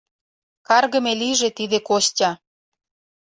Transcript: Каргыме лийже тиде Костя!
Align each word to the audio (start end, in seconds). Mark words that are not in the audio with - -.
Каргыме 0.67 1.13
лийже 1.21 1.49
тиде 1.57 1.77
Костя! 1.87 2.31